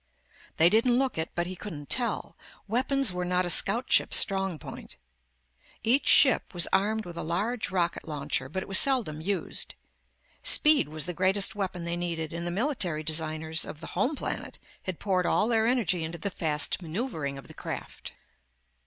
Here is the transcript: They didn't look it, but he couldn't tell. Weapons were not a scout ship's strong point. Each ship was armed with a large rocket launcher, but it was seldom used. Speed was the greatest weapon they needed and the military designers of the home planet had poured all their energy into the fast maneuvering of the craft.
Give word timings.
They 0.57 0.67
didn't 0.67 0.97
look 0.97 1.19
it, 1.19 1.29
but 1.35 1.45
he 1.45 1.55
couldn't 1.55 1.87
tell. 1.91 2.35
Weapons 2.67 3.13
were 3.13 3.23
not 3.23 3.45
a 3.45 3.51
scout 3.51 3.91
ship's 3.91 4.17
strong 4.17 4.57
point. 4.57 4.95
Each 5.83 6.07
ship 6.07 6.55
was 6.55 6.67
armed 6.73 7.05
with 7.05 7.17
a 7.17 7.23
large 7.23 7.69
rocket 7.69 8.07
launcher, 8.07 8.49
but 8.49 8.63
it 8.63 8.67
was 8.67 8.79
seldom 8.79 9.21
used. 9.21 9.75
Speed 10.41 10.89
was 10.89 11.05
the 11.05 11.13
greatest 11.13 11.53
weapon 11.53 11.83
they 11.83 11.95
needed 11.97 12.33
and 12.33 12.47
the 12.47 12.49
military 12.49 13.03
designers 13.03 13.63
of 13.63 13.79
the 13.79 13.85
home 13.93 14.15
planet 14.15 14.57
had 14.85 14.97
poured 14.99 15.27
all 15.27 15.47
their 15.47 15.67
energy 15.67 16.03
into 16.03 16.17
the 16.17 16.31
fast 16.31 16.81
maneuvering 16.81 17.37
of 17.37 17.47
the 17.47 17.53
craft. 17.53 18.13